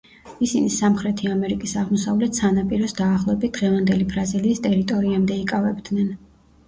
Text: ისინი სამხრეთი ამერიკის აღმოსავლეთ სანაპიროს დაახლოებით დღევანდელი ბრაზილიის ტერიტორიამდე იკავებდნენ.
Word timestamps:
ისინი 0.43 0.69
სამხრეთი 0.75 1.27
ამერიკის 1.33 1.73
აღმოსავლეთ 1.81 2.39
სანაპიროს 2.41 2.97
დაახლოებით 3.01 3.55
დღევანდელი 3.61 4.09
ბრაზილიის 4.17 4.65
ტერიტორიამდე 4.67 5.39
იკავებდნენ. 5.47 6.11